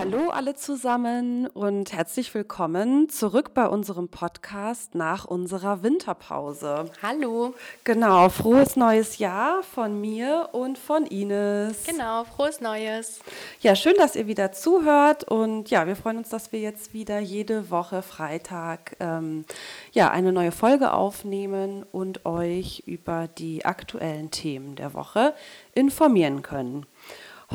Hallo 0.00 0.30
alle 0.30 0.54
zusammen 0.54 1.46
und 1.48 1.92
herzlich 1.92 2.32
willkommen 2.32 3.10
zurück 3.10 3.52
bei 3.52 3.66
unserem 3.66 4.08
Podcast 4.08 4.94
nach 4.94 5.26
unserer 5.26 5.82
Winterpause. 5.82 6.90
Hallo. 7.02 7.52
Genau, 7.84 8.30
frohes 8.30 8.76
neues 8.76 9.18
Jahr 9.18 9.62
von 9.62 10.00
mir 10.00 10.48
und 10.52 10.78
von 10.78 11.04
Ines. 11.04 11.84
Genau, 11.84 12.24
frohes 12.24 12.62
Neues. 12.62 13.20
Ja, 13.60 13.76
schön, 13.76 13.92
dass 13.98 14.16
ihr 14.16 14.26
wieder 14.26 14.52
zuhört 14.52 15.24
und 15.24 15.68
ja, 15.68 15.86
wir 15.86 15.96
freuen 15.96 16.16
uns, 16.16 16.30
dass 16.30 16.50
wir 16.50 16.60
jetzt 16.60 16.94
wieder 16.94 17.18
jede 17.18 17.70
Woche 17.70 18.00
Freitag 18.00 18.96
ähm, 19.00 19.44
ja, 19.92 20.10
eine 20.10 20.32
neue 20.32 20.50
Folge 20.50 20.94
aufnehmen 20.94 21.84
und 21.92 22.24
euch 22.24 22.84
über 22.86 23.28
die 23.28 23.66
aktuellen 23.66 24.30
Themen 24.30 24.76
der 24.76 24.94
Woche 24.94 25.34
informieren 25.74 26.40
können. 26.40 26.86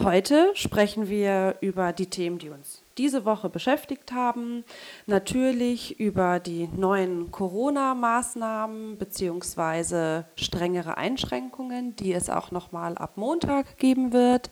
Heute 0.04 0.52
sprechen 0.56 1.08
wir 1.08 1.56
über 1.62 1.94
die 1.94 2.10
Themen, 2.10 2.38
die 2.38 2.50
uns 2.50 2.84
diese 2.98 3.24
Woche 3.24 3.50
beschäftigt 3.50 4.12
haben. 4.12 4.66
Natürlich 5.06 6.00
über 6.02 6.40
die 6.40 6.68
neuen 6.68 7.32
Corona-Maßnahmen 7.32 8.98
bzw. 8.98 10.24
strengere 10.36 10.98
Einschränkungen, 10.98 11.96
die 11.96 12.14
es 12.14 12.30
auch 12.30 12.52
nochmal 12.52 12.98
ab 12.98 13.16
Montag 13.16 13.78
geben 13.78 14.12
wird. 14.12 14.50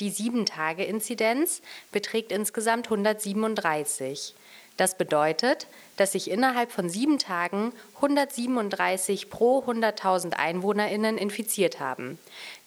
Die 0.00 0.10
7-Tage-Inzidenz 0.10 1.62
beträgt 1.92 2.32
insgesamt 2.32 2.86
137. 2.86 4.34
Das 4.76 4.98
bedeutet, 4.98 5.68
dass 5.96 6.10
sich 6.12 6.28
innerhalb 6.28 6.72
von 6.72 6.88
sieben 6.88 7.20
Tagen 7.20 7.72
137 7.96 9.30
pro 9.30 9.60
100.000 9.60 10.32
EinwohnerInnen 10.32 11.16
infiziert 11.16 11.78
haben. 11.78 12.18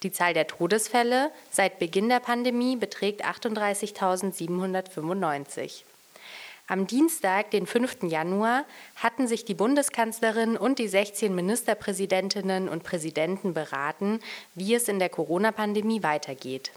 Die 0.02 0.10
Zahl 0.10 0.32
der 0.32 0.46
Todesfälle 0.46 1.30
seit 1.50 1.78
Beginn 1.78 2.08
der 2.08 2.20
Pandemie 2.20 2.76
beträgt 2.76 3.26
38.795. 3.26 5.82
Am 6.70 6.86
Dienstag, 6.86 7.50
den 7.50 7.66
5. 7.66 8.02
Januar, 8.02 8.66
hatten 8.96 9.26
sich 9.26 9.46
die 9.46 9.54
Bundeskanzlerin 9.54 10.58
und 10.58 10.78
die 10.78 10.86
16 10.86 11.34
Ministerpräsidentinnen 11.34 12.68
und 12.68 12.84
Präsidenten 12.84 13.54
beraten, 13.54 14.20
wie 14.54 14.74
es 14.74 14.86
in 14.86 14.98
der 14.98 15.08
Corona-Pandemie 15.08 16.02
weitergeht. 16.02 16.72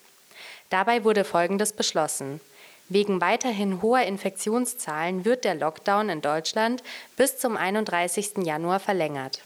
Dabei 0.70 1.04
wurde 1.04 1.26
Folgendes 1.26 1.74
beschlossen. 1.74 2.40
Wegen 2.88 3.20
weiterhin 3.20 3.82
hoher 3.82 4.04
Infektionszahlen 4.04 5.26
wird 5.26 5.44
der 5.44 5.56
Lockdown 5.56 6.08
in 6.08 6.22
Deutschland 6.22 6.84
bis 7.18 7.38
zum 7.38 7.58
31. 7.58 8.46
Januar 8.46 8.80
verlängert. 8.80 9.42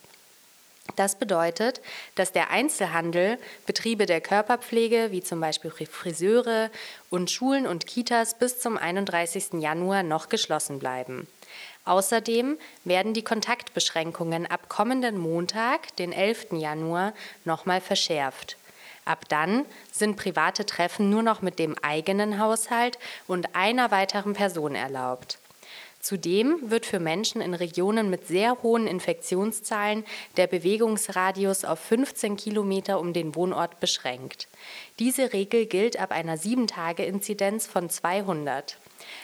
Das 0.96 1.16
bedeutet, 1.16 1.82
dass 2.14 2.32
der 2.32 2.52
Einzelhandel, 2.52 3.38
Betriebe 3.66 4.06
der 4.06 4.22
Körperpflege 4.22 5.08
wie 5.12 5.22
zum 5.22 5.42
Beispiel 5.42 5.72
Friseure 5.72 6.70
und 7.10 7.32
Schulen 7.32 7.68
und 7.68 7.88
Kitas 7.88 8.38
bis 8.38 8.60
zum 8.60 8.78
31. 8.78 9.54
Januar 9.62 10.04
noch 10.04 10.30
geschlossen 10.30 10.80
bleiben. 10.80 11.28
Außerdem 11.86 12.58
werden 12.84 13.14
die 13.14 13.24
Kontaktbeschränkungen 13.24 14.46
ab 14.46 14.70
kommenden 14.70 15.18
Montag, 15.18 15.96
den 15.98 16.14
11. 16.14 16.54
Januar, 16.54 17.14
nochmal 17.44 17.82
verschärft. 17.82 18.58
Ab 19.06 19.30
dann 19.30 19.66
sind 19.92 20.18
private 20.18 20.66
Treffen 20.66 21.12
nur 21.12 21.22
noch 21.22 21.44
mit 21.44 21.60
dem 21.60 21.76
eigenen 21.84 22.40
Haushalt 22.40 22.98
und 23.28 23.56
einer 23.56 23.92
weiteren 23.92 24.34
Person 24.34 24.74
erlaubt. 24.74 25.38
Zudem 26.06 26.60
wird 26.70 26.86
für 26.86 27.00
Menschen 27.00 27.42
in 27.42 27.56
Regionen 27.56 28.12
mit 28.12 28.28
sehr 28.28 28.62
hohen 28.62 28.86
Infektionszahlen 28.86 30.06
der 30.38 30.46
Bewegungsradius 30.46 31.66
auf 31.66 31.80
15 31.80 32.36
Kilometer 32.38 33.00
um 33.00 33.12
den 33.12 33.34
Wohnort 33.34 33.80
beschränkt. 33.80 34.48
Diese 35.00 35.34
Regel 35.34 35.66
gilt 35.66 36.00
ab 36.00 36.12
einer 36.12 36.38
7-Tage-Inzidenz 36.38 37.66
von 37.66 37.90
200. 37.90 38.78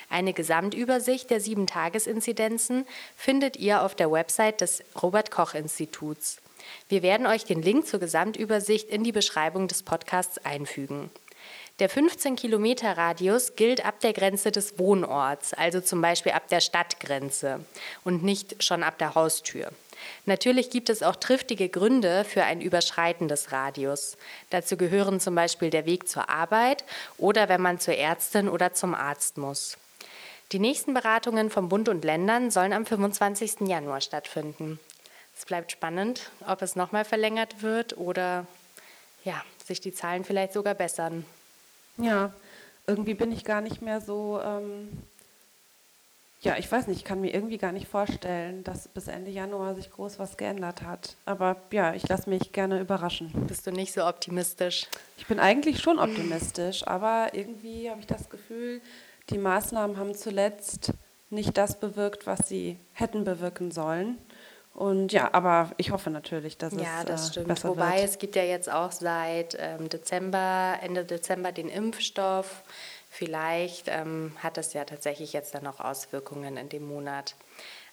Eine 0.10 0.34
Gesamtübersicht 0.34 1.30
der 1.30 1.40
7-Tages-Inzidenzen 1.40 2.88
findet 3.16 3.58
ihr 3.58 3.84
auf 3.84 3.94
der 3.94 4.12
Website 4.12 4.62
des 4.62 4.84
Robert 5.00 5.30
Koch 5.30 5.54
Instituts. 5.54 6.42
Wir 6.90 7.04
werden 7.04 7.28
euch 7.28 7.46
den 7.46 7.62
Link 7.62 7.86
zur 7.86 8.00
Gesamtübersicht 8.00 8.90
in 8.90 9.04
die 9.04 9.12
Beschreibung 9.12 9.68
des 9.68 9.84
Podcasts 9.84 10.40
einfügen. 10.40 11.12
Der 11.80 11.90
15-Kilometer-Radius 11.90 13.56
gilt 13.56 13.84
ab 13.84 14.00
der 14.02 14.14
Grenze 14.14 14.52
des 14.52 14.78
Wohnorts, 14.78 15.54
also 15.54 15.82
zum 15.82 16.02
Beispiel 16.02 16.34
ab 16.34 16.48
der 16.48 16.60
Stadtgrenze 16.60 17.66
und 18.04 18.24
nicht 18.24 18.64
schon 18.64 18.84
ab 18.84 19.00
der 19.00 19.16
Haustür. 19.16 19.72
Natürlich 20.26 20.70
gibt 20.70 20.90
es 20.90 21.04
auch 21.04 21.16
triftige 21.16 21.70
Gründe 21.70 22.24
für 22.24 22.44
ein 22.44 22.62
Überschreiten 22.62 23.28
des 23.28 23.52
Radius. 23.52 24.18
Dazu 24.50 24.78
gehören 24.78 25.20
zum 25.20 25.36
Beispiel 25.36 25.70
der 25.70 25.86
Weg 25.86 26.08
zur 26.08 26.30
Arbeit 26.30 26.84
oder 27.18 27.50
wenn 27.50 27.62
man 27.62 27.80
zur 27.80 27.96
Ärztin 27.96 28.48
oder 28.48 28.74
zum 28.74 28.94
Arzt 28.94 29.38
muss. 29.38 29.78
Die 30.52 30.60
nächsten 30.60 30.94
Beratungen 30.94 31.50
vom 31.50 31.70
Bund 31.70 31.88
und 31.88 32.04
Ländern 32.04 32.52
sollen 32.52 32.74
am 32.74 32.86
25. 32.86 33.62
Januar 33.62 34.02
stattfinden. 34.02 34.80
Es 35.38 35.46
bleibt 35.46 35.72
spannend, 35.72 36.30
ob 36.46 36.62
es 36.62 36.76
nochmal 36.76 37.06
verlängert 37.06 37.62
wird 37.62 37.98
oder 37.98 38.46
ja, 39.24 39.42
sich 39.64 39.82
die 39.82 39.94
Zahlen 39.94 40.24
vielleicht 40.24 40.54
sogar 40.54 40.74
bessern. 40.74 41.26
Ja, 41.98 42.34
irgendwie 42.88 43.14
bin 43.14 43.32
ich 43.32 43.44
gar 43.44 43.62
nicht 43.62 43.82
mehr 43.82 44.02
so, 44.02 44.42
ähm, 44.44 44.90
ja, 46.42 46.58
ich 46.58 46.72
weiß 46.72 46.88
nicht, 46.88 46.98
ich 46.98 47.04
kann 47.04 47.22
mir 47.22 47.34
irgendwie 47.34 47.60
gar 47.60 47.72
nicht 47.72 47.88
vorstellen, 47.88 48.64
dass 48.64 48.88
bis 48.88 49.08
Ende 49.08 49.30
Januar 49.30 49.76
sich 49.76 49.92
groß 49.92 50.18
was 50.18 50.38
geändert 50.38 50.82
hat. 50.82 51.16
Aber 51.26 51.58
ja, 51.72 51.94
ich 51.94 52.08
lasse 52.08 52.30
mich 52.30 52.52
gerne 52.52 52.80
überraschen. 52.80 53.32
Bist 53.48 53.68
du 53.68 53.72
nicht 53.72 53.94
so 53.94 54.06
optimistisch? 54.06 54.88
Ich 55.18 55.28
bin 55.28 55.40
eigentlich 55.40 55.80
schon 55.80 56.00
optimistisch, 56.00 56.88
aber 56.88 57.30
irgendwie 57.34 57.92
habe 57.92 58.00
ich 58.00 58.08
das 58.08 58.30
Gefühl, 58.30 58.82
die 59.30 59.38
Maßnahmen 59.38 59.98
haben 59.98 60.16
zuletzt 60.16 60.94
nicht 61.30 61.58
das 61.58 61.80
bewirkt, 61.80 62.26
was 62.26 62.48
sie 62.48 62.78
hätten 62.94 63.24
bewirken 63.24 63.72
sollen. 63.72 64.18
Und 64.74 65.12
ja, 65.12 65.30
aber 65.34 65.72
ich 65.78 65.92
hoffe 65.92 66.10
natürlich, 66.10 66.58
dass 66.58 66.74
ja, 66.74 67.00
es 67.00 67.06
das 67.06 67.28
äh, 67.28 67.32
stimmt. 67.32 67.48
besser 67.50 67.70
Wobei 67.70 67.98
wird. 67.98 68.10
es 68.10 68.18
gibt 68.20 68.36
ja 68.36 68.44
jetzt 68.44 68.72
auch 68.72 68.92
seit 68.92 69.58
ähm, 69.60 69.90
Dezember, 69.90 70.78
Ende 70.82 71.04
Dezember 71.04 71.52
den 71.52 71.70
Impfstoff. 71.70 72.64
Vielleicht 73.10 73.90
ähm, 73.90 74.32
hat 74.38 74.56
das 74.56 74.74
ja 74.74 74.86
tatsächlich 74.86 75.34
jetzt 75.34 75.54
dann 75.54 75.68
auch 75.68 75.82
Auswirkungen 75.82 76.56
in 76.56 76.70
dem 76.70 76.88
Monat. 76.88 77.36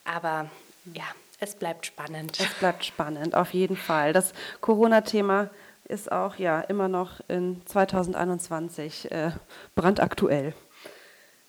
Aber 0.05 0.49
ja, 0.94 1.04
es 1.41 1.57
bleibt 1.57 1.86
spannend. 1.86 2.39
Es 2.39 2.54
bleibt 2.54 2.84
spannend, 2.84 3.34
auf 3.34 3.53
jeden 3.53 3.77
Fall. 3.77 4.13
Das 4.13 4.33
Corona-Thema 4.60 5.51
ist 5.84 6.13
auch 6.13 6.36
ja 6.36 6.60
immer 6.60 6.89
noch 6.89 7.21
in 7.28 7.63
2021 7.66 9.10
äh, 9.10 9.33
brandaktuell. 9.74 10.54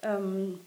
Ähm, 0.01 0.59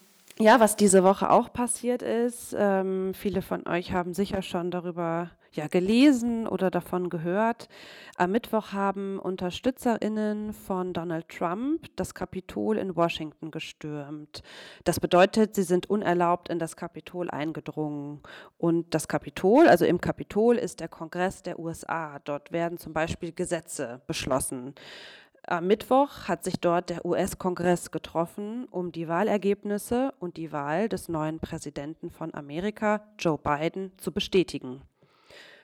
ja, 0.42 0.60
was 0.60 0.76
diese 0.76 1.04
Woche 1.04 1.30
auch 1.30 1.52
passiert 1.52 2.02
ist, 2.02 2.54
ähm, 2.58 3.14
viele 3.14 3.42
von 3.42 3.66
euch 3.66 3.92
haben 3.92 4.12
sicher 4.12 4.42
schon 4.42 4.70
darüber 4.70 5.30
ja, 5.52 5.66
gelesen 5.68 6.46
oder 6.46 6.70
davon 6.70 7.10
gehört. 7.10 7.68
Am 8.16 8.32
Mittwoch 8.32 8.72
haben 8.72 9.18
Unterstützerinnen 9.18 10.52
von 10.52 10.92
Donald 10.92 11.28
Trump 11.28 11.86
das 11.96 12.14
Kapitol 12.14 12.78
in 12.78 12.96
Washington 12.96 13.50
gestürmt. 13.50 14.42
Das 14.84 14.98
bedeutet, 14.98 15.54
sie 15.54 15.62
sind 15.62 15.88
unerlaubt 15.90 16.48
in 16.48 16.58
das 16.58 16.76
Kapitol 16.76 17.30
eingedrungen. 17.30 18.22
Und 18.58 18.94
das 18.94 19.08
Kapitol, 19.08 19.68
also 19.68 19.84
im 19.84 20.00
Kapitol 20.00 20.56
ist 20.56 20.80
der 20.80 20.88
Kongress 20.88 21.42
der 21.42 21.58
USA. 21.58 22.18
Dort 22.24 22.50
werden 22.50 22.78
zum 22.78 22.92
Beispiel 22.92 23.32
Gesetze 23.32 24.00
beschlossen. 24.06 24.74
Am 25.44 25.66
Mittwoch 25.66 26.28
hat 26.28 26.44
sich 26.44 26.60
dort 26.60 26.88
der 26.88 27.04
US-Kongress 27.04 27.90
getroffen, 27.90 28.66
um 28.70 28.92
die 28.92 29.08
Wahlergebnisse 29.08 30.14
und 30.20 30.36
die 30.36 30.52
Wahl 30.52 30.88
des 30.88 31.08
neuen 31.08 31.40
Präsidenten 31.40 32.10
von 32.10 32.32
Amerika, 32.32 33.02
Joe 33.18 33.38
Biden, 33.38 33.90
zu 33.98 34.12
bestätigen. 34.12 34.82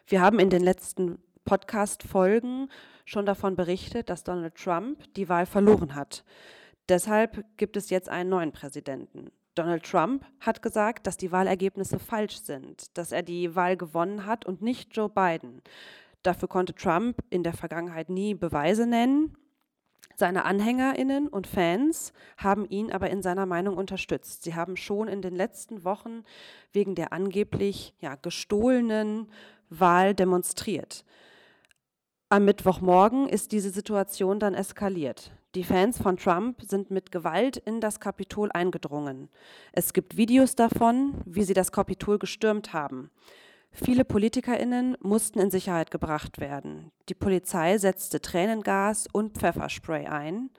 Wir 0.09 0.21
haben 0.21 0.41
in 0.41 0.51
den 0.51 0.63
letzten 0.63 1.19
Podcast-Folgen 1.45 2.69
schon 3.05 3.25
davon 3.25 3.55
berichtet, 3.55 4.11
dass 4.11 4.25
Donald 4.25 4.57
Trump 4.57 5.15
die 5.15 5.29
Wahl 5.29 5.47
verloren 5.47 5.95
hat. 5.95 6.25
Deshalb 6.89 7.45
gibt 7.57 7.77
es 7.77 7.89
jetzt 7.89 8.09
einen 8.09 8.31
neuen 8.31 8.51
Präsidenten. 8.51 9.31
Donald 9.55 9.85
Trump 9.85 10.25
hat 10.41 10.61
gesagt, 10.61 11.07
dass 11.07 11.17
die 11.17 11.31
Wahlergebnisse 11.31 12.01
falsch 12.01 12.41
sind, 12.41 12.97
dass 12.99 13.13
er 13.13 13.23
die 13.23 13.55
Wahl 13.55 13.77
gewonnen 13.77 14.27
hat 14.27 14.45
und 14.45 14.61
nicht 14.61 14.97
Joe 14.97 15.09
Biden. 15.09 15.63
Dafür 16.25 16.49
konnte 16.49 16.75
Trump 16.75 17.23
in 17.31 17.45
der 17.45 17.53
Vergangenheit 17.53 18.11
nie 18.11 18.35
Beweise 18.35 18.85
nennen. 18.87 19.37
Seine 20.17 20.45
Anhängerinnen 20.45 21.29
und 21.29 21.47
Fans 21.47 22.13
haben 22.37 22.69
ihn 22.69 22.91
aber 22.91 23.11
in 23.11 23.23
seiner 23.23 23.47
Meinung 23.47 23.77
unterstützt. 23.77 24.43
Sie 24.43 24.55
haben 24.55 24.77
schon 24.77 25.07
in 25.07 25.23
den 25.23 25.35
letzten 25.35 25.85
Wochen 25.85 26.25
wegen 26.73 26.95
der 26.95 27.13
angeblich 27.13 27.95
ja, 28.01 28.17
gestohlenen 28.17 29.31
Wahl 29.71 30.15
demonstriert. 30.15 31.05
Am 32.31 32.45
Mittwochmorgen 32.45 33.29
ist 33.29 33.53
diese 33.53 33.71
Situation 33.71 34.39
dann 34.39 34.55
eskaliert. 34.55 35.33
Die 35.55 35.65
Fans 35.65 35.97
von 35.97 36.19
Trump 36.19 36.61
sind 36.61 36.91
mit 36.91 37.11
Gewalt 37.11 37.57
in 37.57 37.81
das 37.81 38.01
Kapitol 38.01 38.51
eingedrungen. 38.53 39.31
Es 39.73 39.95
gibt 39.95 40.19
Videos 40.19 40.55
davon, 40.55 41.15
wie 41.25 41.43
sie 41.43 41.55
das 41.55 41.73
Kapitol 41.73 42.19
gestürmt 42.19 42.75
haben. 42.75 43.11
Viele 43.71 44.05
Politikerinnen 44.05 44.97
mussten 45.01 45.39
in 45.39 45.51
Sicherheit 45.51 45.91
gebracht 45.91 46.41
werden. 46.41 46.91
Die 47.09 47.15
Polizei 47.15 47.79
setzte 47.79 48.21
Tränengas 48.21 49.07
und 49.13 49.39
Pfefferspray 49.39 50.07
ein. 50.07 50.51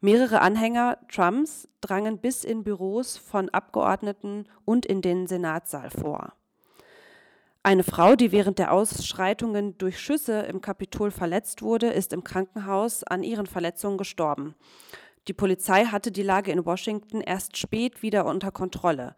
Mehrere 0.00 0.40
Anhänger 0.40 0.98
Trumps 1.08 1.68
drangen 1.80 2.18
bis 2.18 2.44
in 2.44 2.64
Büros 2.64 3.16
von 3.16 3.50
Abgeordneten 3.50 4.46
und 4.64 4.86
in 4.86 5.02
den 5.02 5.26
Senatssaal 5.26 5.90
vor. 5.90 6.32
Eine 7.62 7.84
Frau, 7.84 8.16
die 8.16 8.32
während 8.32 8.58
der 8.58 8.72
Ausschreitungen 8.72 9.76
durch 9.76 10.00
Schüsse 10.00 10.40
im 10.40 10.62
Kapitol 10.62 11.10
verletzt 11.10 11.60
wurde, 11.60 11.88
ist 11.88 12.14
im 12.14 12.24
Krankenhaus 12.24 13.04
an 13.04 13.22
ihren 13.22 13.44
Verletzungen 13.44 13.98
gestorben. 13.98 14.54
Die 15.28 15.34
Polizei 15.34 15.84
hatte 15.84 16.10
die 16.10 16.22
Lage 16.22 16.52
in 16.52 16.64
Washington 16.64 17.20
erst 17.20 17.58
spät 17.58 18.02
wieder 18.02 18.24
unter 18.24 18.50
Kontrolle. 18.50 19.14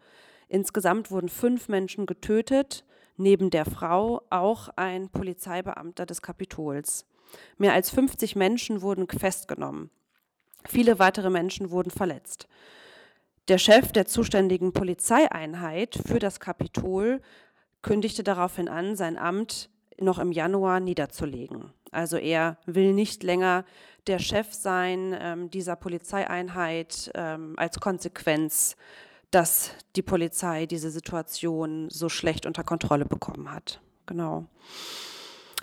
Insgesamt 0.49 1.09
wurden 1.09 1.29
fünf 1.29 1.69
Menschen 1.69 2.05
getötet, 2.05 2.83
neben 3.17 3.49
der 3.49 3.65
Frau 3.65 4.21
auch 4.29 4.69
ein 4.75 5.09
Polizeibeamter 5.09 6.05
des 6.05 6.21
Kapitols. 6.21 7.05
Mehr 7.57 7.73
als 7.73 7.89
50 7.89 8.35
Menschen 8.35 8.81
wurden 8.81 9.07
festgenommen. 9.07 9.89
Viele 10.65 10.99
weitere 10.99 11.29
Menschen 11.29 11.71
wurden 11.71 11.91
verletzt. 11.91 12.47
Der 13.49 13.57
Chef 13.57 13.91
der 13.91 14.05
zuständigen 14.05 14.71
Polizeieinheit 14.71 15.99
für 16.05 16.19
das 16.19 16.39
Kapitol 16.39 17.21
kündigte 17.81 18.23
daraufhin 18.23 18.69
an, 18.69 18.95
sein 18.95 19.17
Amt 19.17 19.69
noch 19.99 20.19
im 20.19 20.31
Januar 20.31 20.79
niederzulegen. 20.79 21.73
Also 21.91 22.17
er 22.17 22.57
will 22.65 22.93
nicht 22.93 23.21
länger 23.23 23.65
der 24.07 24.19
Chef 24.19 24.53
sein 24.53 25.15
ähm, 25.19 25.49
dieser 25.49 25.75
Polizeieinheit 25.75 27.11
ähm, 27.13 27.53
als 27.57 27.79
Konsequenz 27.79 28.75
dass 29.33 29.71
die 29.95 30.03
Polizei 30.03 30.67
diese 30.67 30.91
Situation 30.91 31.89
so 31.89 32.07
schlecht 32.07 32.45
unter 32.45 32.63
Kontrolle 32.63 33.05
bekommen 33.05 33.51
hat. 33.51 33.81
Genau. 34.05 34.45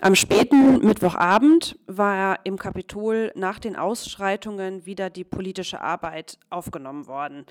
Am 0.01 0.15
späten 0.15 0.85
Mittwochabend 0.85 1.77
war 1.85 2.39
im 2.43 2.57
Kapitol 2.57 3.31
nach 3.35 3.59
den 3.59 3.75
Ausschreitungen 3.75 4.85
wieder 4.85 5.09
die 5.09 5.23
politische 5.23 5.79
Arbeit 5.79 6.37
aufgenommen 6.49 7.07
worden. 7.07 7.45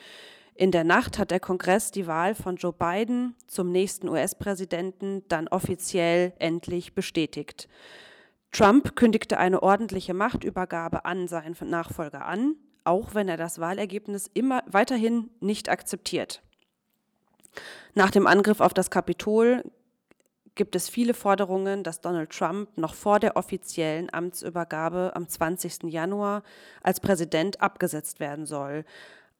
In 0.55 0.73
der 0.73 0.85
Nacht 0.85 1.19
hat 1.19 1.31
der 1.31 1.41
Kongress 1.41 1.91
die 1.91 2.07
Wahl 2.07 2.35
von 2.35 2.57
Joe 2.57 2.73
Biden 2.73 3.35
zum 3.47 3.71
nächsten 3.71 4.09
US-Präsidenten 4.09 5.23
dann 5.29 5.49
offiziell 5.49 6.35
endlich 6.39 6.93
bestätigt. 6.93 7.69
Trump 8.53 8.95
kündigte 8.97 9.39
eine 9.39 9.63
ordentliche 9.63 10.13
Machtübergabe 10.13 11.05
an 11.05 11.29
seinen 11.29 11.57
Nachfolger 11.71 12.27
an 12.27 12.57
auch 12.85 13.15
wenn 13.15 13.29
er 13.29 13.37
das 13.37 13.59
Wahlergebnis 13.59 14.31
immer 14.32 14.62
weiterhin 14.67 15.31
nicht 15.41 15.69
akzeptiert. 15.69 16.43
Nach 17.94 18.11
dem 18.11 18.27
Angriff 18.27 18.61
auf 18.61 18.75
das 18.75 18.91
Kapitol 18.91 19.65
gibt 20.55 20.77
es 20.77 20.88
viele 20.88 21.15
Forderungen, 21.15 21.85
dass 21.85 22.00
Donald 22.00 22.31
Trump 22.31 22.77
noch 22.77 22.94
vor 22.94 23.19
der 23.19 23.37
offiziellen 23.37 24.12
Amtsübergabe 24.12 25.12
am 25.15 25.29
20. 25.29 25.85
Januar 25.85 26.43
als 26.82 27.00
Präsident 27.00 27.61
abgesetzt 27.61 28.21
werden 28.21 28.47
soll. 28.47 28.85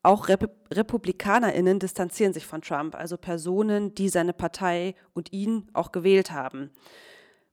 Auch 0.03 0.29
Rep 0.29 0.49
Republikanerinnen 0.71 1.79
distanzieren 1.79 2.33
sich 2.33 2.47
von 2.47 2.63
Trump, 2.63 2.95
also 2.95 3.19
Personen, 3.19 3.95
die 3.95 4.09
seine 4.09 4.33
Partei 4.33 4.95
und 5.13 5.33
ihn 5.33 5.69
auch 5.75 5.93
gewählt 5.93 6.31
haben. 6.31 6.71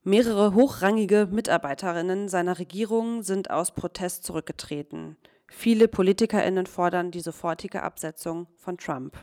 Mehrere 0.03 0.53
hochrangige 0.53 1.27
Mitarbeiterinnen 1.29 2.29
seiner 2.29 2.59
Regierung 2.59 3.23
sind 3.23 3.51
aus 3.51 3.73
Protest 3.73 4.23
zurückgetreten. 4.23 5.17
Viele 5.49 5.87
PolitikerInnen 5.87 6.65
fordern 6.65 7.11
die 7.11 7.21
sofortige 7.21 7.83
Absetzung 7.83 8.47
von 8.55 8.77
Trump. 8.77 9.17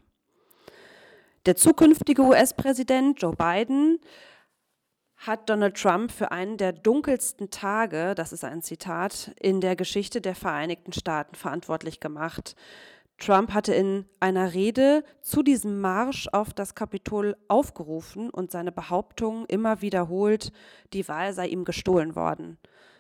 Der 1.47 1.57
zukünftige 1.57 2.23
US-Präsident 2.23 3.21
Joe 3.21 3.35
Biden 3.37 4.01
hat 5.17 5.49
Donald 5.49 5.77
Trump 5.77 6.11
für 6.11 6.33
einen 6.33 6.57
der 6.57 6.73
dunkelsten 6.73 7.51
Tage, 7.51 8.15
das 8.15 8.33
ist 8.33 8.45
ein 8.45 8.63
Zitat, 8.63 9.35
in 9.41 9.61
der 9.61 9.77
Geschichte 9.77 10.21
der 10.21 10.35
Vereinigten 10.35 10.93
Staaten 10.93 11.35
verantwortlich 11.35 12.01
gemacht. 12.01 12.57
Trump 13.19 13.53
hatte 13.53 13.75
in 13.75 14.07
einer 14.21 14.55
Rede 14.55 15.05
zu 15.21 15.43
diesem 15.43 15.81
Marsch 15.81 16.29
auf 16.33 16.53
das 16.53 16.75
Kapitol 16.75 17.37
aufgerufen 17.49 18.29
und 18.31 18.51
seine 18.51 18.73
Behauptung 18.73 19.47
immer 19.47 19.83
wiederholt, 19.83 20.51
die 20.93 21.07
Wahl 21.09 21.33
sei 21.33 21.47
ihm 21.47 21.65
gestohlen 21.65 22.17
worden. 22.17 22.59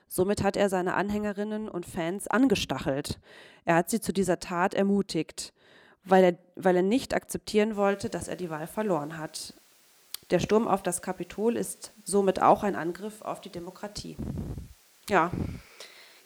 Somit 0.09 0.43
hat 0.43 0.57
er 0.57 0.69
seine 0.69 0.95
Anhängerinnen 0.95 1.69
und 1.69 1.87
Fans 1.87 2.29
angestachelt. 2.29 3.19
Er 3.65 3.77
hat 3.77 3.91
sie 3.91 4.01
zu 4.01 4.13
dieser 4.13 4.39
Tat 4.39 4.75
ermutigt, 4.75 5.53
weil 6.05 6.25
er, 6.25 6.39
weil 6.57 6.77
er 6.77 6.83
nicht 6.83 7.15
akzeptieren 7.15 7.77
wollte, 7.77 8.11
dass 8.11 8.29
er 8.29 8.37
die 8.37 8.51
Wahl 8.51 8.67
verloren 8.67 9.19
hat. 9.19 9.55
Der 10.31 10.39
Sturm 10.39 10.67
auf 10.67 10.83
das 10.83 11.03
Kapitol 11.03 11.57
ist 11.57 11.93
somit 12.05 12.41
auch 12.41 12.63
ein 12.63 12.77
Angriff 12.77 13.23
auf 13.23 13.41
die 13.41 13.51
Demokratie. 13.51 14.17
Ja. 15.09 15.31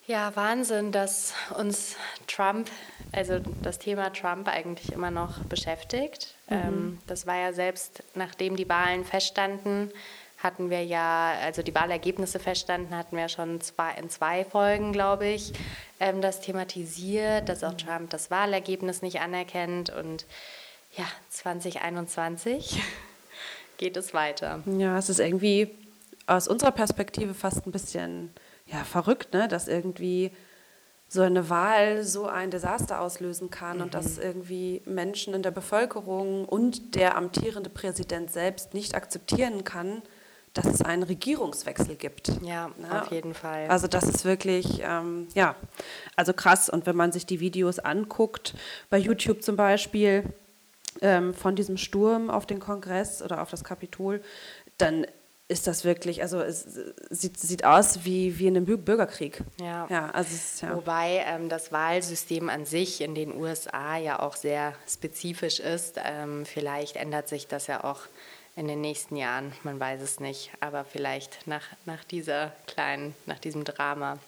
Ja, 0.06 0.34
Wahnsinn, 0.36 0.90
dass 0.90 1.34
uns 1.58 1.96
Trump, 2.26 2.70
also 3.12 3.40
das 3.62 3.78
Thema 3.78 4.10
Trump 4.10 4.48
eigentlich 4.48 4.92
immer 4.92 5.10
noch 5.10 5.40
beschäftigt. 5.44 6.34
Mhm. 6.48 6.56
Ähm, 6.56 6.98
das 7.06 7.26
war 7.26 7.36
ja 7.36 7.52
selbst, 7.52 8.02
nachdem 8.14 8.56
die 8.56 8.68
Wahlen 8.68 9.04
feststanden, 9.04 9.90
hatten 10.38 10.70
wir 10.70 10.84
ja, 10.84 11.34
also 11.42 11.62
die 11.62 11.74
Wahlergebnisse 11.74 12.38
feststanden, 12.38 12.96
hatten 12.96 13.16
wir 13.16 13.28
schon 13.28 13.60
zwei, 13.60 13.92
in 14.00 14.08
zwei 14.08 14.44
Folgen, 14.44 14.92
glaube 14.92 15.26
ich, 15.26 15.52
ähm, 15.98 16.20
das 16.20 16.40
thematisiert, 16.40 17.48
dass 17.48 17.64
auch 17.64 17.74
Trump 17.74 18.10
das 18.10 18.30
Wahlergebnis 18.30 19.02
nicht 19.02 19.20
anerkennt. 19.20 19.90
Und 19.90 20.26
ja, 20.96 21.06
2021 21.30 22.80
geht 23.78 23.96
es 23.96 24.14
weiter. 24.14 24.62
Ja, 24.66 24.96
es 24.96 25.08
ist 25.08 25.18
irgendwie 25.18 25.74
aus 26.26 26.46
unserer 26.46 26.72
Perspektive 26.72 27.34
fast 27.34 27.66
ein 27.66 27.72
bisschen 27.72 28.30
ja, 28.66 28.84
verrückt, 28.84 29.34
ne? 29.34 29.48
dass 29.48 29.66
irgendwie 29.66 30.30
so 31.08 31.22
eine 31.22 31.48
Wahl 31.48 32.04
so 32.04 32.26
ein 32.26 32.50
Desaster 32.50 33.00
auslösen 33.00 33.50
kann 33.50 33.78
mhm. 33.78 33.84
und 33.84 33.94
dass 33.94 34.18
irgendwie 34.18 34.82
Menschen 34.84 35.34
in 35.34 35.42
der 35.42 35.50
Bevölkerung 35.50 36.44
und 36.44 36.94
der 36.94 37.16
amtierende 37.16 37.70
Präsident 37.70 38.30
selbst 38.30 38.74
nicht 38.74 38.94
akzeptieren 38.94 39.64
kann, 39.64 40.02
dass 40.58 40.66
es 40.66 40.82
einen 40.82 41.04
Regierungswechsel 41.04 41.94
gibt. 41.94 42.32
Ja, 42.42 42.70
ja, 42.82 43.02
auf 43.02 43.12
jeden 43.12 43.32
Fall. 43.32 43.68
Also 43.68 43.86
das 43.86 44.04
ist 44.04 44.24
wirklich, 44.24 44.80
ähm, 44.82 45.28
ja, 45.34 45.54
also 46.16 46.32
krass. 46.32 46.68
Und 46.68 46.84
wenn 46.86 46.96
man 46.96 47.12
sich 47.12 47.26
die 47.26 47.38
Videos 47.38 47.78
anguckt, 47.78 48.54
bei 48.90 48.98
YouTube 48.98 49.42
zum 49.42 49.54
Beispiel, 49.54 50.24
ähm, 51.00 51.32
von 51.32 51.54
diesem 51.54 51.76
Sturm 51.76 52.28
auf 52.28 52.44
den 52.44 52.58
Kongress 52.58 53.22
oder 53.22 53.40
auf 53.40 53.50
das 53.50 53.62
Kapitol, 53.62 54.20
dann 54.78 55.06
ist 55.46 55.68
das 55.68 55.84
wirklich, 55.84 56.22
also 56.22 56.40
es 56.40 56.66
sieht, 57.08 57.38
sieht 57.38 57.64
aus 57.64 58.04
wie, 58.04 58.38
wie 58.40 58.48
in 58.48 58.56
einem 58.56 58.66
Bürgerkrieg. 58.84 59.44
Ja, 59.60 59.86
ja, 59.88 60.10
also 60.10 60.34
es, 60.34 60.60
ja. 60.60 60.74
Wobei 60.74 61.24
ähm, 61.24 61.48
das 61.48 61.70
Wahlsystem 61.70 62.48
an 62.48 62.66
sich 62.66 63.00
in 63.00 63.14
den 63.14 63.34
USA 63.34 63.96
ja 63.96 64.18
auch 64.18 64.34
sehr 64.34 64.74
spezifisch 64.88 65.60
ist. 65.60 66.00
Ähm, 66.04 66.44
vielleicht 66.44 66.96
ändert 66.96 67.28
sich 67.28 67.46
das 67.46 67.68
ja 67.68 67.84
auch 67.84 68.00
in 68.58 68.66
den 68.66 68.80
nächsten 68.80 69.14
Jahren. 69.14 69.52
Man 69.62 69.78
weiß 69.78 70.02
es 70.02 70.18
nicht, 70.18 70.50
aber 70.58 70.84
vielleicht 70.84 71.46
nach, 71.46 71.62
nach 71.86 72.02
dieser 72.02 72.52
kleinen, 72.66 73.14
nach 73.24 73.38
diesem 73.38 73.64
Drama. 73.64 74.18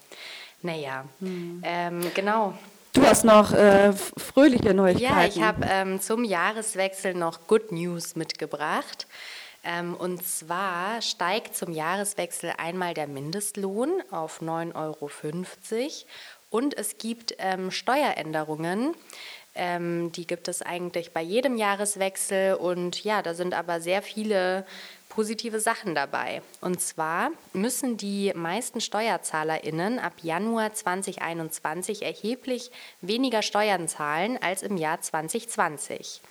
Naja, 0.61 1.05
hm. 1.19 1.61
ähm, 1.65 2.11
genau. 2.15 2.57
Du 2.93 3.03
hast 3.03 3.25
noch 3.25 3.51
äh, 3.53 3.91
fröhliche 3.93 4.73
Neuigkeiten. 4.73 5.15
Ja, 5.15 5.25
ich 5.25 5.41
habe 5.41 5.67
ähm, 5.69 5.99
zum 5.99 6.23
Jahreswechsel 6.23 7.13
noch 7.13 7.47
Good 7.47 7.71
News 7.71 8.15
mitgebracht. 8.15 9.05
Ähm, 9.63 9.95
und 9.95 10.25
zwar 10.25 11.01
steigt 11.01 11.55
zum 11.55 11.73
Jahreswechsel 11.73 12.53
einmal 12.57 12.93
der 12.93 13.07
Mindestlohn 13.07 14.01
auf 14.11 14.41
9,50 14.41 14.75
Euro 14.75 15.09
und 16.49 16.77
es 16.77 16.97
gibt 16.97 17.35
ähm, 17.37 17.69
Steueränderungen 17.69 18.95
Ähm, 19.53 20.11
die 20.13 20.25
gibt 20.25 20.47
es 20.47 20.61
eigentlich 20.61 21.11
bei 21.11 21.21
jedem 21.21 21.57
Jahreswechsel 21.57 22.55
und 22.55 23.03
ja, 23.03 23.21
da 23.21 23.33
sind 23.33 23.53
aber 23.53 23.81
sehr 23.81 24.01
viele 24.01 24.65
positive 25.11 25.59
Sachen 25.59 25.93
dabei. 25.93 26.41
Und 26.61 26.79
zwar 26.79 27.31
müssen 27.51 27.97
die 27.97 28.31
meisten 28.33 28.79
SteuerzahlerInnen 28.79 29.99
ab 29.99 30.13
Januar 30.21 30.73
2021 30.73 32.03
erheblich 32.03 32.71
weniger 33.01 33.41
Steuern 33.41 33.89
zahlen 33.89 34.39
als 34.41 34.63
im 34.63 34.77
Jahr 34.77 35.01
2020. 35.01 36.21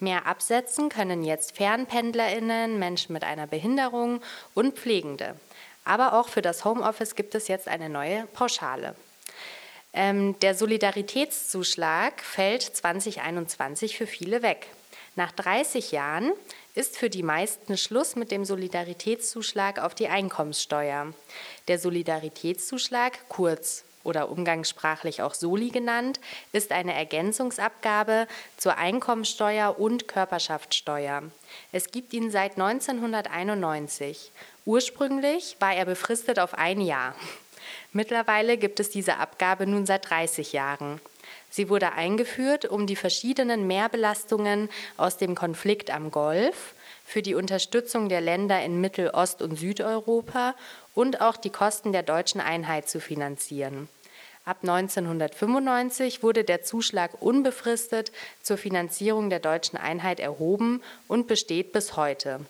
Mehr 0.00 0.26
absetzen 0.26 0.88
können 0.88 1.22
jetzt 1.22 1.56
FernpendlerInnen, 1.56 2.78
Menschen 2.78 3.12
mit 3.12 3.22
einer 3.22 3.46
Behinderung 3.46 4.22
und 4.54 4.78
Pflegende. 4.78 5.36
Aber 5.84 6.14
auch 6.14 6.28
für 6.28 6.42
das 6.42 6.64
Homeoffice 6.64 7.14
gibt 7.14 7.34
es 7.34 7.48
jetzt 7.48 7.68
eine 7.68 7.90
neue 7.90 8.26
Pauschale. 8.28 8.94
Ähm, 9.94 10.38
der 10.40 10.54
Solidaritätszuschlag 10.54 12.22
fällt 12.22 12.62
2021 12.62 13.96
für 13.96 14.06
viele 14.06 14.42
weg. 14.42 14.68
Nach 15.16 15.32
30 15.32 15.92
Jahren 15.92 16.32
ist 16.74 16.96
für 16.96 17.10
die 17.10 17.22
meisten 17.22 17.76
Schluss 17.76 18.16
mit 18.16 18.30
dem 18.30 18.46
Solidaritätszuschlag 18.46 19.78
auf 19.78 19.94
die 19.94 20.08
Einkommenssteuer. 20.08 21.12
Der 21.68 21.78
Solidaritätszuschlag, 21.78 23.28
kurz 23.28 23.84
oder 24.04 24.30
umgangssprachlich 24.30 25.22
auch 25.22 25.34
Soli 25.34 25.68
genannt, 25.68 26.18
ist 26.52 26.72
eine 26.72 26.94
Ergänzungsabgabe 26.94 28.26
zur 28.56 28.78
Einkommensteuer 28.78 29.78
und 29.78 30.08
Körperschaftssteuer. 30.08 31.22
Es 31.70 31.90
gibt 31.90 32.14
ihn 32.14 32.30
seit 32.30 32.52
1991. 32.52 34.32
Ursprünglich 34.64 35.56
war 35.60 35.74
er 35.74 35.84
befristet 35.84 36.38
auf 36.38 36.54
ein 36.54 36.80
Jahr. 36.80 37.14
Mittlerweile 37.92 38.56
gibt 38.56 38.80
es 38.80 38.90
diese 38.90 39.18
Abgabe 39.18 39.66
nun 39.66 39.86
seit 39.86 40.08
30 40.10 40.52
Jahren. 40.52 41.00
Sie 41.50 41.68
wurde 41.68 41.92
eingeführt, 41.92 42.64
um 42.64 42.86
die 42.86 42.96
verschiedenen 42.96 43.66
Mehrbelastungen 43.66 44.70
aus 44.96 45.18
dem 45.18 45.34
Konflikt 45.34 45.90
am 45.90 46.10
Golf 46.10 46.74
für 47.04 47.22
die 47.22 47.34
Unterstützung 47.34 48.08
der 48.08 48.20
Länder 48.20 48.62
in 48.64 48.80
Mittel-, 48.80 49.10
Ost- 49.10 49.42
und 49.42 49.58
Südeuropa 49.58 50.54
und 50.94 51.20
auch 51.20 51.36
die 51.36 51.50
Kosten 51.50 51.92
der 51.92 52.02
deutschen 52.02 52.40
Einheit 52.40 52.88
zu 52.88 53.00
finanzieren. 53.00 53.88
Ab 54.44 54.58
1995 54.62 56.22
wurde 56.22 56.42
der 56.42 56.62
Zuschlag 56.62 57.20
unbefristet 57.20 58.10
zur 58.42 58.56
Finanzierung 58.56 59.30
der 59.30 59.38
deutschen 59.38 59.76
Einheit 59.76 60.18
erhoben 60.18 60.82
und 61.06 61.28
besteht 61.28 61.72
bis 61.72 61.96
heute. 61.96 62.40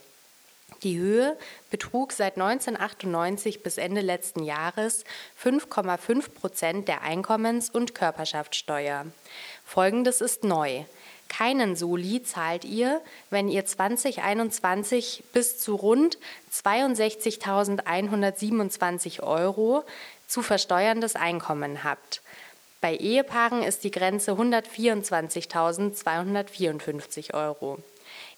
Die 0.83 0.99
Höhe 0.99 1.39
betrug 1.71 2.12
seit 2.12 2.35
1998 2.35 3.62
bis 3.62 3.79
Ende 3.79 4.01
letzten 4.01 4.43
Jahres 4.43 5.05
5,5 5.43 6.31
Prozent 6.31 6.89
der 6.89 7.03
Einkommens- 7.03 7.71
und 7.71 7.95
Körperschaftssteuer. 7.95 9.07
Folgendes 9.65 10.21
ist 10.21 10.43
neu. 10.43 10.83
Keinen 11.29 11.77
Soli 11.77 12.25
zahlt 12.25 12.65
ihr, 12.65 13.01
wenn 13.31 13.49
ihr 13.49 13.65
2021 13.65 15.23
bis 15.33 15.59
zu 15.59 15.77
rund 15.77 16.19
62.127 16.53 19.23
Euro 19.23 19.85
zu 20.27 20.43
versteuerndes 20.43 21.15
Einkommen 21.17 21.85
habt. 21.85 22.23
Bei 22.83 22.95
Ehepaaren 22.97 23.62
ist 23.62 23.85
die 23.85 23.93
Grenze 23.93 24.33
124.254 24.33 27.33
Euro. 27.33 27.79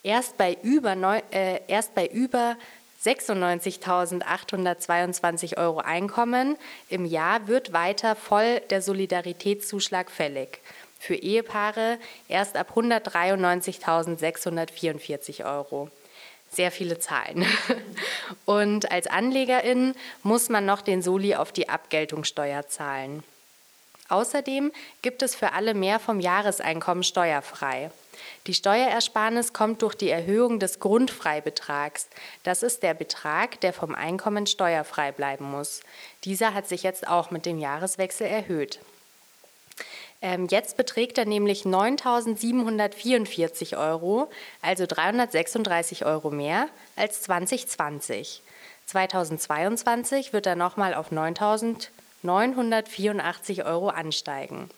Erst 0.05 0.37
bei 0.37 0.57
über, 0.63 0.95
äh, 1.33 1.61
erst 1.67 1.95
bei 1.95 2.07
über 2.07 2.57
96.822 3.03 5.57
Euro 5.57 5.79
Einkommen 5.79 6.59
im 6.91 7.07
Jahr 7.07 7.49
wird 7.49 7.73
weiter 7.73 8.15
voll 8.15 8.61
der 8.71 8.83
Solidaritätszuschlag 8.83 10.11
fällig. 10.11 10.61
Für 11.01 11.15
Ehepaare 11.15 11.97
erst 12.29 12.57
ab 12.57 12.73
193.644 12.77 15.45
Euro. 15.45 15.89
Sehr 16.51 16.71
viele 16.71 16.99
Zahlen. 16.99 17.47
Und 18.45 18.93
als 18.93 19.07
Anlegerin 19.07 19.95
muss 20.23 20.51
man 20.51 20.67
noch 20.67 20.83
den 20.83 21.01
Soli 21.03 21.35
auf 21.35 21.51
die 21.51 21.71
Abgeltungssteuer 21.71 22.69
zahlen. 22.69 23.25
Außerdem 24.11 24.71
gibt 25.01 25.23
es 25.23 25.35
für 25.35 25.53
alle 25.53 25.73
mehr 25.73 25.99
vom 25.99 26.21
Jahreseinkommen 26.21 27.05
steuerfrei. 27.05 27.91
Die 28.47 28.55
Steuerersparnis 28.55 29.53
kommt 29.53 29.83
durch 29.83 29.95
die 29.95 30.11
Erhöhung 30.11 30.59
des 30.59 30.81
Grundfreibetrags. 30.81 32.09
Das 32.43 32.63
ist 32.63 32.83
der 32.83 32.95
Betrag, 32.95 33.61
der 33.61 33.73
vom 33.73 33.95
Einkommen 33.95 34.47
steuerfrei 34.47 35.13
bleiben 35.13 35.51
muss. 35.51 35.81
Dieser 36.25 36.55
hat 36.55 36.69
sich 36.69 36.83
jetzt 36.83 37.09
auch 37.09 37.31
mit 37.31 37.47
dem 37.47 37.59
Jahreswechsel 37.59 38.27
erhöht. 38.27 38.81
Ähm, 40.25 40.49
jetzt 40.49 40.77
beträgt 40.79 41.19
er 41.19 41.27
nämlich 41.27 41.65
9.744 41.65 43.79
Euro, 43.79 44.31
also 44.63 44.87
336 44.87 46.07
Euro 46.07 46.31
mehr 46.31 46.69
als 46.97 47.21
2020. 47.23 48.43
2022 48.87 50.33
wird 50.33 50.47
er 50.47 50.57
nochmal 50.57 50.95
auf 50.95 51.13
9.984 51.13 53.67
Euro 53.67 53.89
ansteigen. 53.89 54.71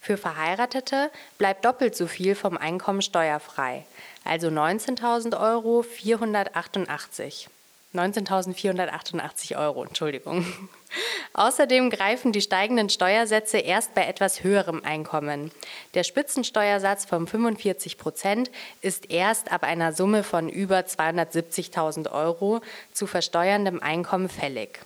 Für 0.00 0.16
Verheiratete 0.16 1.10
bleibt 1.36 1.64
doppelt 1.64 1.94
so 1.94 2.06
viel 2.06 2.34
vom 2.34 2.56
Einkommen 2.56 3.02
steuerfrei, 3.02 3.84
also 4.24 4.48
19.000 4.48 5.38
Euro 5.38 5.82
488. 5.82 7.48
19.488 7.94 9.58
Euro, 9.58 9.84
Entschuldigung. 9.84 10.46
Außerdem 11.32 11.90
greifen 11.90 12.32
die 12.32 12.40
steigenden 12.40 12.88
Steuersätze 12.88 13.58
erst 13.58 13.94
bei 13.94 14.06
etwas 14.06 14.42
höherem 14.44 14.84
Einkommen. 14.84 15.50
Der 15.94 16.04
Spitzensteuersatz 16.04 17.04
von 17.04 17.26
45 17.26 17.98
Prozent 17.98 18.50
ist 18.80 19.10
erst 19.10 19.52
ab 19.52 19.64
einer 19.64 19.92
Summe 19.92 20.22
von 20.22 20.48
über 20.48 20.80
270.000 20.80 22.10
Euro 22.12 22.60
zu 22.92 23.06
versteuerndem 23.06 23.80
Einkommen 23.80 24.28
fällig. 24.28 24.80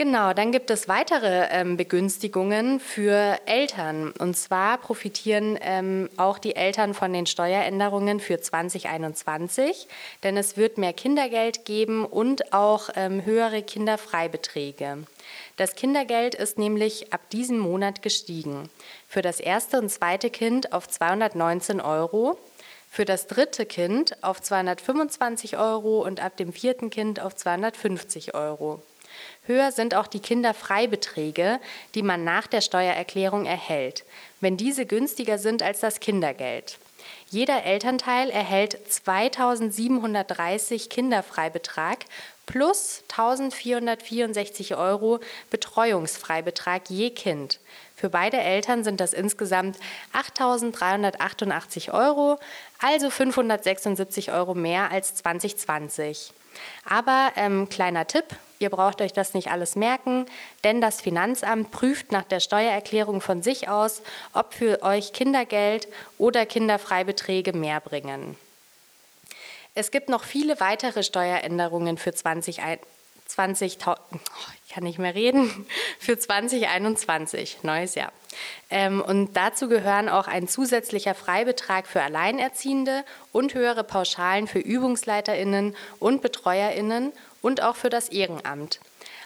Genau, 0.00 0.32
dann 0.32 0.50
gibt 0.50 0.70
es 0.70 0.88
weitere 0.88 1.48
ähm, 1.50 1.76
Begünstigungen 1.76 2.80
für 2.80 3.38
Eltern. 3.44 4.14
Und 4.18 4.34
zwar 4.34 4.78
profitieren 4.78 5.58
ähm, 5.60 6.08
auch 6.16 6.38
die 6.38 6.56
Eltern 6.56 6.94
von 6.94 7.12
den 7.12 7.26
Steueränderungen 7.26 8.18
für 8.18 8.40
2021, 8.40 9.88
denn 10.22 10.38
es 10.38 10.56
wird 10.56 10.78
mehr 10.78 10.94
Kindergeld 10.94 11.66
geben 11.66 12.06
und 12.06 12.54
auch 12.54 12.88
ähm, 12.96 13.26
höhere 13.26 13.62
Kinderfreibeträge. 13.62 15.04
Das 15.58 15.74
Kindergeld 15.74 16.34
ist 16.34 16.56
nämlich 16.56 17.12
ab 17.12 17.28
diesem 17.28 17.58
Monat 17.58 18.00
gestiegen. 18.00 18.70
Für 19.06 19.20
das 19.20 19.38
erste 19.38 19.78
und 19.78 19.90
zweite 19.90 20.30
Kind 20.30 20.72
auf 20.72 20.88
219 20.88 21.78
Euro, 21.78 22.38
für 22.88 23.04
das 23.04 23.26
dritte 23.26 23.66
Kind 23.66 24.16
auf 24.24 24.40
225 24.40 25.58
Euro 25.58 26.02
und 26.02 26.24
ab 26.24 26.38
dem 26.38 26.54
vierten 26.54 26.88
Kind 26.88 27.20
auf 27.20 27.36
250 27.36 28.34
Euro. 28.34 28.82
Höher 29.50 29.72
sind 29.72 29.96
auch 29.96 30.06
die 30.06 30.20
Kinderfreibeträge, 30.20 31.58
die 31.96 32.04
man 32.04 32.22
nach 32.22 32.46
der 32.46 32.60
Steuererklärung 32.60 33.46
erhält, 33.46 34.04
wenn 34.40 34.56
diese 34.56 34.86
günstiger 34.86 35.38
sind 35.38 35.60
als 35.60 35.80
das 35.80 35.98
Kindergeld. 35.98 36.78
Jeder 37.30 37.64
Elternteil 37.64 38.30
erhält 38.30 38.78
2730 38.88 40.88
Kinderfreibetrag 40.88 42.04
plus 42.46 43.02
1464 43.10 44.76
Euro 44.76 45.18
Betreuungsfreibetrag 45.50 46.88
je 46.88 47.10
Kind. 47.10 47.58
Für 47.96 48.08
beide 48.08 48.36
Eltern 48.36 48.84
sind 48.84 49.00
das 49.00 49.12
insgesamt 49.12 49.78
8.388 50.12 51.92
Euro, 51.92 52.38
also 52.80 53.10
576 53.10 54.30
Euro 54.30 54.54
mehr 54.54 54.92
als 54.92 55.16
2020. 55.16 56.32
Aber 56.84 57.32
ähm, 57.34 57.68
kleiner 57.68 58.06
Tipp, 58.06 58.26
ihr 58.60 58.70
braucht 58.70 59.00
euch 59.00 59.12
das 59.12 59.34
nicht 59.34 59.50
alles 59.50 59.74
merken, 59.74 60.26
denn 60.62 60.80
das 60.80 61.00
Finanzamt 61.00 61.72
prüft 61.72 62.12
nach 62.12 62.24
der 62.24 62.38
Steuererklärung 62.38 63.20
von 63.20 63.42
sich 63.42 63.68
aus, 63.68 64.02
ob 64.32 64.54
für 64.54 64.82
euch 64.82 65.12
Kindergeld 65.12 65.88
oder 66.18 66.46
Kinderfreibeträge 66.46 67.52
mehr 67.52 67.80
bringen. 67.80 68.36
Es 69.74 69.90
gibt 69.90 70.08
noch 70.08 70.22
viele 70.22 70.60
weitere 70.60 71.02
Steueränderungen 71.02 71.98
für 71.98 72.14
2021. 72.14 72.86
20, 73.30 73.78
oh, 73.86 73.94
ich 74.66 74.74
kann 74.74 74.84
nicht 74.84 74.98
mehr 74.98 75.14
reden, 75.14 75.66
für 75.98 76.18
2021, 76.18 77.58
neues 77.62 77.94
Jahr. 77.94 78.12
Ähm, 78.70 79.00
und 79.00 79.34
dazu 79.34 79.68
gehören 79.68 80.08
auch 80.08 80.28
ein 80.28 80.48
zusätzlicher 80.48 81.14
Freibetrag 81.14 81.86
für 81.86 82.02
Alleinerziehende 82.02 83.04
und 83.32 83.54
höhere 83.54 83.84
Pauschalen 83.84 84.46
für 84.46 84.60
Übungsleiterinnen 84.60 85.76
und 85.98 86.22
Betreuerinnen 86.22 87.12
und 87.42 87.62
auch 87.62 87.76
für 87.76 87.90
das 87.90 88.08
Ehrenamt. 88.08 88.80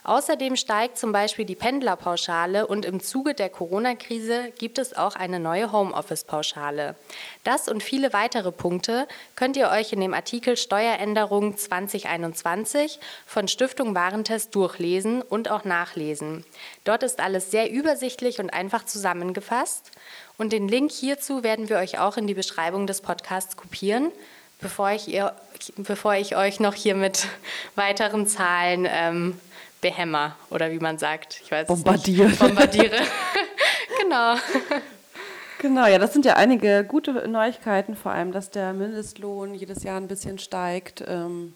Außerdem 0.07 0.57
steigt 0.57 0.99
zum 0.99 1.13
Beispiel 1.13 1.47
die 1.47 1.55
Pendlerpauschale 1.55 2.67
und 2.67 2.85
im 2.85 3.01
Zuge 3.01 3.33
der 3.33 3.49
Corona-Krise 3.49 4.53
gibt 4.59 4.77
es 4.77 4.95
auch 4.95 5.17
eine 5.17 5.41
neue 5.41 5.73
Homeoffice-Pauschale. 5.73 6.95
Das 7.43 7.69
und 7.69 7.83
viele 7.83 8.13
weitere 8.13 8.53
Punkte 8.53 9.09
könnt 9.35 9.57
ihr 9.57 9.71
euch 9.71 9.95
in 9.95 10.01
dem 10.01 10.13
Artikel 10.13 10.59
Steueränderung 10.59 11.57
2021 11.57 13.01
von 13.25 13.49
Stiftung 13.49 13.95
Warentest 13.95 14.55
durchlesen 14.55 15.23
und 15.23 15.51
auch 15.51 15.65
nachlesen. 15.65 16.45
Dort 16.85 17.03
ist 17.03 17.21
alles 17.21 17.51
sehr 17.51 17.71
übersichtlich 17.71 18.41
und 18.41 18.51
einfach 18.51 18.85
zusammengefasst. 18.85 19.91
Und 20.37 20.53
den 20.53 20.69
Link 20.69 20.93
hierzu 20.93 21.43
werden 21.43 21.71
wir 21.71 21.79
euch 21.79 21.99
auch 21.99 22.19
in 22.19 22.27
die 22.27 22.35
Beschreibung 22.35 22.87
des 22.87 23.01
Podcasts 23.01 23.57
kopieren, 23.57 24.13
bevor 24.61 24.91
ich, 24.91 25.09
ihr, 25.09 25.35
bevor 25.77 26.15
ich 26.15 26.37
euch 26.37 26.61
noch 26.61 26.75
hier 26.75 26.95
mit 26.95 27.27
weiteren 27.75 28.27
Zahlen 28.27 28.87
ähm, 28.89 29.41
behämmer 29.81 30.37
oder 30.51 30.71
wie 30.71 30.79
man 30.79 30.99
sagt. 30.99 31.41
Ich 31.45 31.51
weiß 31.51 31.67
Bombardiere. 31.67 32.29
Nicht. 32.29 32.39
Bombardiere. 32.39 32.97
genau. 34.01 34.37
Genau, 35.59 35.87
ja, 35.87 35.99
das 35.99 36.13
sind 36.13 36.25
ja 36.25 36.37
einige 36.37 36.85
gute 36.85 37.13
Neuigkeiten, 37.29 37.97
vor 37.97 38.13
allem, 38.13 38.33
dass 38.33 38.51
der 38.51 38.73
Mindestlohn 38.73 39.55
jedes 39.55 39.83
Jahr 39.83 39.99
ein 39.99 40.09
bisschen 40.09 40.39
steigt. 40.39 41.03
Ähm, 41.07 41.55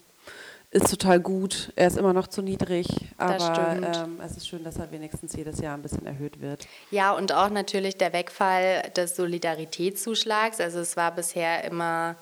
ist 0.71 0.89
total 0.89 1.19
gut. 1.19 1.71
Er 1.75 1.87
ist 1.87 1.97
immer 1.97 2.13
noch 2.13 2.27
zu 2.27 2.43
niedrig, 2.43 2.87
aber 3.17 3.79
ähm, 3.81 4.19
es 4.23 4.37
ist 4.37 4.47
schön, 4.47 4.63
dass 4.63 4.77
er 4.77 4.91
wenigstens 4.91 5.33
jedes 5.35 5.59
Jahr 5.59 5.75
ein 5.75 5.81
bisschen 5.81 6.05
erhöht 6.05 6.41
wird. 6.41 6.67
Ja, 6.91 7.11
und 7.13 7.33
auch 7.33 7.49
natürlich 7.49 7.97
der 7.97 8.13
Wegfall 8.13 8.83
des 8.95 9.15
Solidaritätszuschlags. 9.15 10.59
Also 10.59 10.79
es 10.79 10.95
war 10.95 11.11
bisher 11.11 11.63
immer 11.63 12.15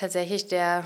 tatsächlich 0.00 0.48
der 0.48 0.84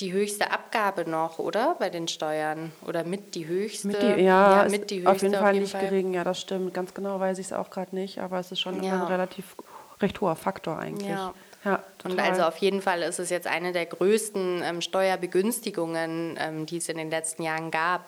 die 0.00 0.12
höchste 0.12 0.50
Abgabe 0.50 1.08
noch, 1.08 1.38
oder? 1.38 1.74
Bei 1.78 1.88
den 1.88 2.06
Steuern. 2.06 2.70
Oder 2.86 3.04
mit 3.04 3.34
die 3.34 3.46
höchste? 3.46 3.88
Mit 3.88 4.02
die, 4.02 4.22
ja, 4.22 4.64
ja 4.64 4.68
mit 4.68 4.90
die 4.90 4.98
höchste. 4.98 5.10
Auf 5.10 5.22
jeden 5.22 5.34
Fall 5.34 5.44
auf 5.44 5.52
jeden 5.52 5.62
nicht 5.62 5.72
Fall. 5.72 5.80
gering, 5.80 6.12
ja, 6.12 6.22
das 6.22 6.40
stimmt. 6.40 6.74
Ganz 6.74 6.92
genau 6.92 7.18
weiß 7.18 7.38
ich 7.38 7.46
es 7.46 7.52
auch 7.54 7.70
gerade 7.70 7.94
nicht, 7.94 8.18
aber 8.18 8.38
es 8.38 8.52
ist 8.52 8.60
schon 8.60 8.82
ja. 8.82 8.92
ein 8.92 9.02
relativ 9.02 9.56
recht 10.00 10.20
hoher 10.20 10.36
Faktor 10.36 10.78
eigentlich. 10.78 11.08
Ja. 11.08 11.32
Ja, 11.64 11.82
und 12.04 12.20
also 12.20 12.44
auf 12.44 12.58
jeden 12.58 12.80
Fall 12.80 13.02
ist 13.02 13.18
es 13.18 13.28
jetzt 13.28 13.48
eine 13.48 13.72
der 13.72 13.86
größten 13.86 14.62
ähm, 14.62 14.80
Steuerbegünstigungen, 14.80 16.38
ähm, 16.38 16.64
die 16.64 16.76
es 16.76 16.88
in 16.88 16.96
den 16.96 17.10
letzten 17.10 17.42
Jahren 17.42 17.72
gab. 17.72 18.06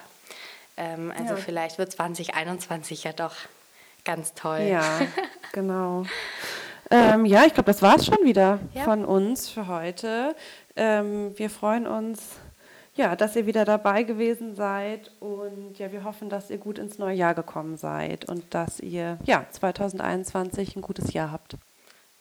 Ähm, 0.76 1.12
also 1.18 1.34
ja. 1.34 1.40
vielleicht 1.40 1.76
wird 1.76 1.90
2021 1.90 3.02
ja 3.02 3.12
doch 3.12 3.34
ganz 4.04 4.34
toll. 4.34 4.60
Ja, 4.60 5.00
genau. 5.52 6.04
Ähm, 6.90 7.24
ja, 7.24 7.44
ich 7.44 7.54
glaube, 7.54 7.66
das 7.66 7.82
war 7.82 7.96
es 7.96 8.06
schon 8.06 8.24
wieder 8.24 8.60
ja. 8.74 8.84
von 8.84 9.04
uns 9.04 9.48
für 9.48 9.66
heute. 9.66 10.34
Ähm, 10.76 11.36
wir 11.38 11.50
freuen 11.50 11.86
uns, 11.86 12.36
ja, 12.94 13.14
dass 13.14 13.36
ihr 13.36 13.46
wieder 13.46 13.64
dabei 13.64 14.02
gewesen 14.02 14.56
seid 14.56 15.12
und 15.20 15.78
ja, 15.78 15.92
wir 15.92 16.04
hoffen, 16.04 16.28
dass 16.28 16.50
ihr 16.50 16.58
gut 16.58 16.78
ins 16.78 16.98
neue 16.98 17.14
Jahr 17.14 17.34
gekommen 17.34 17.76
seid 17.76 18.28
und 18.28 18.42
dass 18.54 18.80
ihr 18.80 19.18
ja 19.24 19.46
2021 19.50 20.76
ein 20.76 20.82
gutes 20.82 21.12
Jahr 21.12 21.30
habt. 21.30 21.56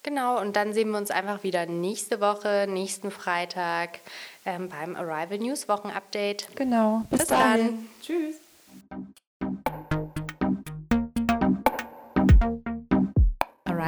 Genau, 0.03 0.39
und 0.39 0.55
dann 0.55 0.73
sehen 0.73 0.91
wir 0.91 0.97
uns 0.97 1.11
einfach 1.11 1.43
wieder 1.43 1.65
nächste 1.65 2.21
Woche, 2.21 2.65
nächsten 2.69 3.11
Freitag 3.11 3.99
ähm, 4.45 4.69
beim 4.69 4.95
Arrival 4.95 5.39
News 5.39 5.67
Wochenupdate. 5.67 6.47
Genau. 6.55 7.01
Bis, 7.09 7.19
Bis 7.19 7.27
dann. 7.27 7.87
Tschüss. 8.01 8.37